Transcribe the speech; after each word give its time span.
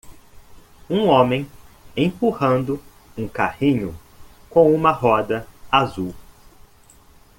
Um 0.89 1.03
homem 1.07 1.47
empurrando 1.95 2.81
um 3.15 3.27
carrinho 3.27 3.93
com 4.49 4.73
uma 4.73 4.91
roda 4.91 5.47
azul. 5.71 6.15